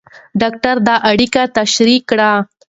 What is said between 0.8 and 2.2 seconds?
دا اړیکه تشریح